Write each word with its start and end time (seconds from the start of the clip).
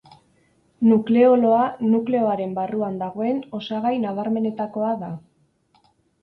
Nukleoloa 0.91 1.65
nukleoaren 1.89 2.55
barruan 2.61 2.97
dagoen 3.03 3.43
osagai 3.59 3.93
nabarmenetakoa 4.07 4.97
da. 5.05 5.13